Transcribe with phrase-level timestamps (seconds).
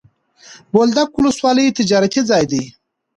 [0.73, 2.63] بولدک ولسوالي تجارتي ځای دی.